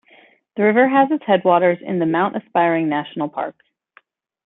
The 0.57 0.63
river 0.63 0.87
has 0.87 1.11
its 1.11 1.23
headwaters 1.25 1.77
in 1.79 1.99
the 1.99 2.07
Mount 2.07 2.35
Aspiring 2.35 2.89
National 2.89 3.29
Park. 3.29 3.55